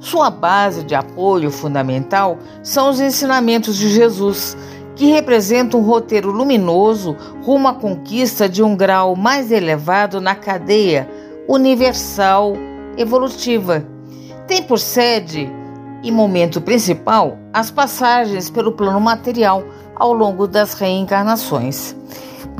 [0.00, 4.56] Sua base de apoio fundamental são os ensinamentos de Jesus,
[4.94, 11.08] que representam um roteiro luminoso rumo à conquista de um grau mais elevado na cadeia
[11.48, 12.52] universal
[12.96, 13.84] evolutiva.
[14.46, 15.50] Tem por sede
[16.02, 19.64] e momento principal as passagens pelo plano material
[19.96, 21.96] ao longo das reencarnações.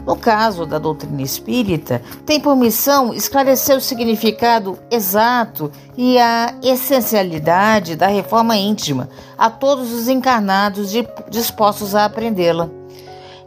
[0.06, 7.96] No caso da doutrina espírita, tem por missão esclarecer o significado exato e a essencialidade
[7.96, 10.92] da reforma íntima a todos os encarnados
[11.30, 12.68] dispostos a aprendê-la.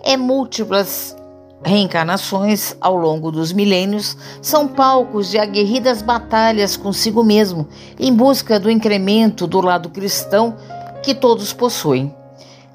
[0.04, 1.16] É múltiplas
[1.64, 7.68] reencarnações ao longo dos milênios são palcos de aguerridas batalhas consigo mesmo,
[8.00, 10.56] em busca do incremento do lado cristão
[11.04, 12.14] que todos possuem.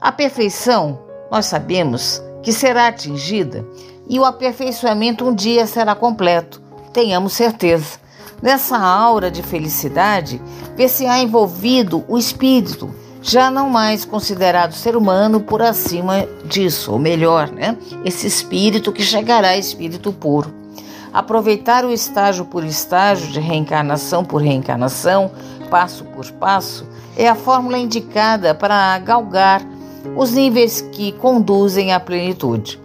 [0.00, 0.98] A perfeição,
[1.30, 3.64] nós sabemos que será atingida
[4.08, 6.60] e o aperfeiçoamento um dia será completo,
[6.92, 8.00] tenhamos certeza.
[8.42, 10.42] Nessa aura de felicidade,
[10.76, 17.50] vê-se-á envolvido o espírito já não mais considerado ser humano por acima disso, ou melhor,
[17.52, 17.78] né?
[18.04, 20.52] Esse espírito que chegará espírito puro.
[21.12, 25.30] Aproveitar o estágio por estágio, de reencarnação por reencarnação,
[25.70, 26.84] passo por passo,
[27.16, 29.62] é a fórmula indicada para galgar
[30.16, 32.80] os níveis que conduzem à plenitude.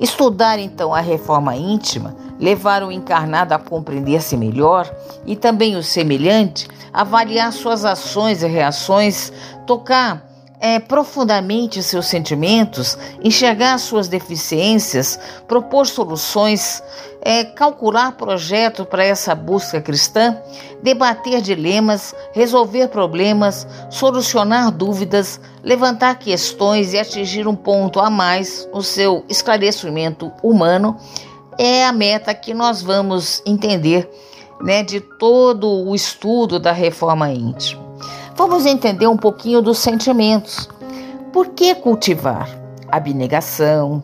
[0.00, 4.92] Estudar então a reforma íntima, levar o encarnado a compreender-se melhor
[5.24, 9.32] e também o semelhante, avaliar suas ações e reações,
[9.66, 10.31] tocar
[10.62, 15.18] é, profundamente seus sentimentos, enxergar suas deficiências,
[15.48, 16.80] propor soluções,
[17.20, 20.38] é, calcular projetos para essa busca cristã,
[20.80, 28.84] debater dilemas, resolver problemas, solucionar dúvidas, levantar questões e atingir um ponto a mais no
[28.84, 30.96] seu esclarecimento humano
[31.58, 34.08] é a meta que nós vamos entender
[34.60, 37.91] né, de todo o estudo da reforma íntima.
[38.34, 40.68] Vamos entender um pouquinho dos sentimentos.
[41.32, 42.48] Por que cultivar
[42.88, 44.02] abnegação,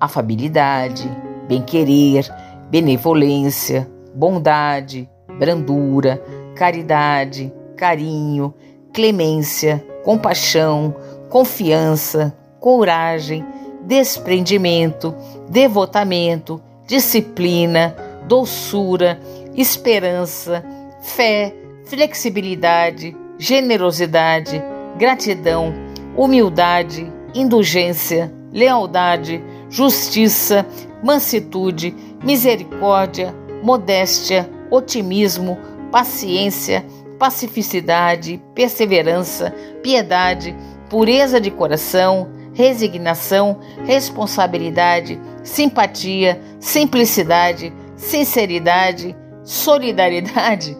[0.00, 1.08] afabilidade,
[1.48, 2.28] bem-querer,
[2.70, 5.08] benevolência, bondade,
[5.38, 6.22] brandura,
[6.54, 8.54] caridade, carinho,
[8.92, 10.94] clemência, compaixão,
[11.28, 13.44] confiança, coragem,
[13.82, 15.14] desprendimento,
[15.48, 17.94] devotamento, disciplina,
[18.26, 19.20] doçura,
[19.54, 20.64] esperança,
[21.00, 21.54] fé,
[21.84, 24.62] flexibilidade, generosidade,
[24.98, 25.74] gratidão,
[26.16, 30.66] humildade, indulgência, lealdade, justiça,
[31.02, 35.58] mansitude, misericórdia, modéstia, otimismo,
[35.90, 36.84] paciência,
[37.18, 39.52] pacificidade, perseverança,
[39.82, 40.54] piedade,
[40.88, 50.76] pureza de coração, resignação, responsabilidade, simpatia, simplicidade, sinceridade, solidariedade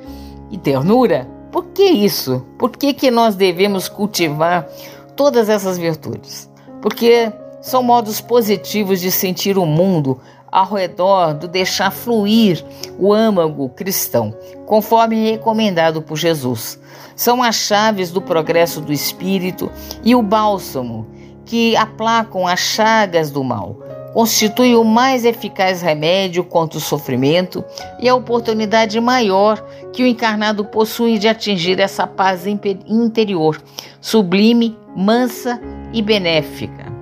[0.51, 1.34] e ternura.
[1.55, 2.45] Por que isso?
[2.59, 4.69] Por que, que nós devemos cultivar
[5.15, 6.51] todas essas virtudes?
[6.83, 7.33] Porque
[7.63, 10.21] são modos positivos de sentir o mundo
[10.51, 12.65] ao redor do deixar fluir
[12.99, 14.35] o âmago cristão,
[14.67, 16.77] conforme recomendado por Jesus.
[17.15, 19.71] São as chaves do progresso do espírito
[20.03, 21.07] e o bálsamo
[21.47, 23.77] que aplacam as chagas do mal,
[24.15, 27.65] constitui o mais eficaz remédio contra o sofrimento
[28.01, 29.61] e a oportunidade maior
[29.95, 33.63] que o encarnado possui de atingir essa paz interior,
[34.01, 35.61] sublime, mansa
[35.93, 36.93] e benéfica.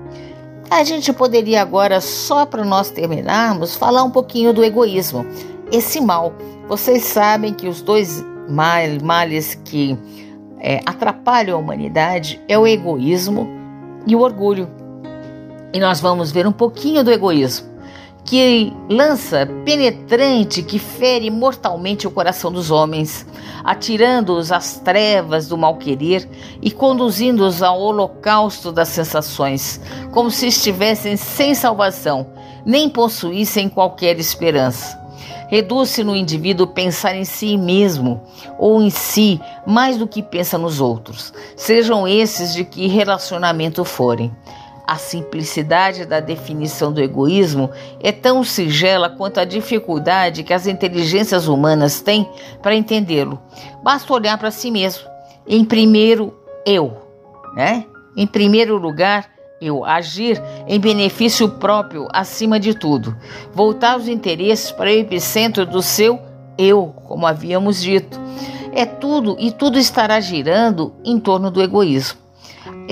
[0.70, 5.26] A gente poderia agora, só para nós terminarmos, falar um pouquinho do egoísmo,
[5.70, 6.34] esse mal.
[6.68, 8.24] Vocês sabem que os dois
[9.02, 9.98] males que
[10.60, 13.48] é, atrapalham a humanidade é o egoísmo
[14.06, 14.68] e o orgulho.
[15.72, 17.68] E nós vamos ver um pouquinho do egoísmo,
[18.24, 23.26] que lança penetrante que fere mortalmente o coração dos homens,
[23.64, 26.28] atirando-os às trevas do mal-querer
[26.60, 29.80] e conduzindo-os ao holocausto das sensações,
[30.12, 32.26] como se estivessem sem salvação,
[32.64, 35.00] nem possuíssem qualquer esperança.
[35.48, 38.22] Reduz-se no indivíduo pensar em si mesmo
[38.58, 44.32] ou em si mais do que pensa nos outros, sejam esses de que relacionamento forem.
[44.92, 51.48] A simplicidade da definição do egoísmo é tão sigela quanto a dificuldade que as inteligências
[51.48, 52.28] humanas têm
[52.60, 53.40] para entendê-lo.
[53.82, 55.08] Basta olhar para si mesmo.
[55.48, 56.36] Em primeiro,
[56.66, 56.94] eu,
[57.54, 57.86] né?
[58.14, 59.30] Em primeiro lugar,
[59.62, 63.16] eu agir em benefício próprio acima de tudo.
[63.54, 66.20] Voltar os interesses para o epicentro do seu
[66.58, 68.20] eu, como havíamos dito.
[68.74, 72.21] É tudo e tudo estará girando em torno do egoísmo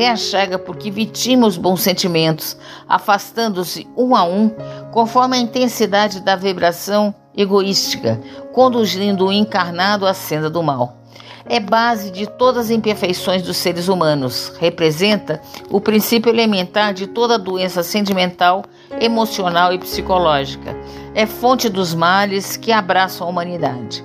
[0.02, 2.56] é a chaga porque vitima os bons sentimentos,
[2.88, 4.50] afastando-se um a um,
[4.92, 8.20] conforme a intensidade da vibração egoística,
[8.52, 10.96] conduzindo o encarnado à senda do mal.
[11.46, 17.38] É base de todas as imperfeições dos seres humanos, representa o princípio elementar de toda
[17.38, 18.64] doença sentimental,
[19.00, 20.76] emocional e psicológica.
[21.14, 24.04] É fonte dos males que abraçam a humanidade.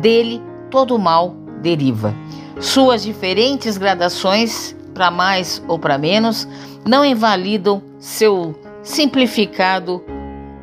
[0.00, 2.14] Dele, todo o mal deriva.
[2.58, 6.46] Suas diferentes gradações para mais ou para menos,
[6.86, 10.04] não invalidam seu simplificado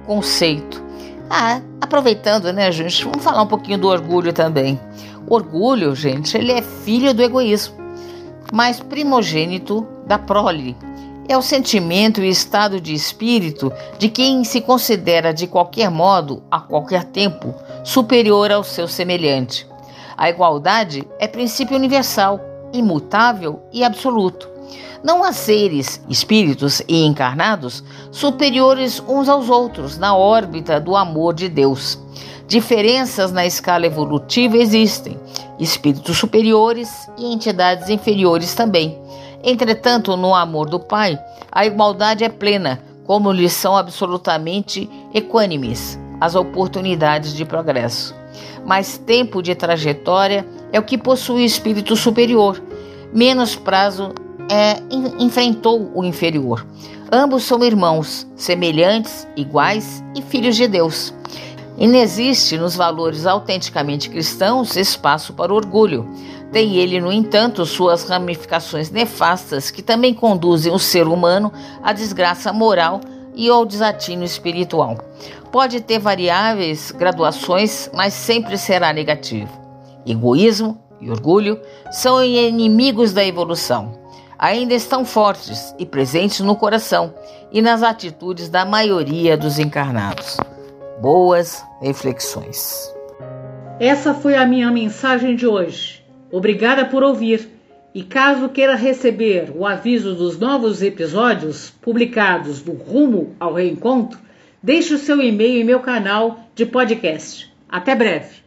[0.06, 0.84] conceito.
[1.28, 3.04] Ah, aproveitando, né, gente?
[3.04, 4.80] Vamos falar um pouquinho do orgulho também.
[5.28, 7.74] O orgulho, gente, ele é filho do egoísmo,
[8.54, 10.78] mas primogênito da prole.
[11.28, 16.60] É o sentimento e estado de espírito de quem se considera de qualquer modo, a
[16.60, 19.68] qualquer tempo, superior ao seu semelhante.
[20.16, 22.40] A igualdade é princípio universal
[22.74, 24.50] imutável e absoluto.
[25.04, 31.48] Não há seres, espíritos e encarnados superiores uns aos outros na órbita do amor de
[31.48, 32.00] Deus.
[32.48, 35.18] Diferenças na escala evolutiva existem,
[35.60, 38.98] espíritos superiores e entidades inferiores também.
[39.44, 41.20] Entretanto, no amor do Pai,
[41.52, 48.16] a igualdade é plena, como lhes são absolutamente equânimes as oportunidades de progresso.
[48.66, 52.62] Mais tempo de trajetória é o que possui espírito superior.
[53.14, 54.14] Menos prazo
[54.50, 54.82] é,
[55.20, 56.66] enfrentou o inferior.
[57.12, 61.14] Ambos são irmãos, semelhantes, iguais e filhos de Deus.
[61.78, 66.10] Inexiste nos valores autenticamente cristãos espaço para orgulho.
[66.52, 71.52] Tem ele, no entanto, suas ramificações nefastas que também conduzem o ser humano
[71.84, 73.00] à desgraça moral
[73.36, 74.98] e ao desatino espiritual.
[75.52, 79.67] Pode ter variáveis graduações, mas sempre será negativo.
[80.08, 81.60] Egoísmo e orgulho
[81.92, 84.00] são inimigos da evolução.
[84.40, 87.14] Ainda estão fortes e presentes no coração
[87.52, 90.38] e nas atitudes da maioria dos encarnados.
[91.02, 92.94] Boas reflexões.
[93.80, 96.04] Essa foi a minha mensagem de hoje.
[96.32, 97.58] Obrigada por ouvir.
[97.94, 104.20] E caso queira receber o aviso dos novos episódios publicados do Rumo ao Reencontro,
[104.62, 107.52] deixe o seu e-mail em meu canal de podcast.
[107.68, 108.47] Até breve.